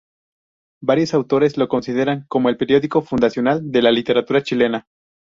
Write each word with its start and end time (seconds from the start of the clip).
Varios 0.81 1.13
autores 1.13 1.59
lo 1.59 1.67
consideran 1.67 2.25
como 2.27 2.49
el 2.49 2.57
periódico 2.57 3.03
fundacional 3.03 3.69
de 3.71 3.83
la 3.83 3.91
literatura 3.91 4.41
chilena. 4.41 4.87